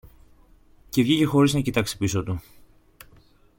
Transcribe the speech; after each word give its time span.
Και 0.89 1.01
βγήκε 1.01 1.25
χωρίς 1.25 1.53
να 1.53 1.59
κοιτάξει 1.61 1.97
πίσω 1.97 2.23
του. 2.23 2.41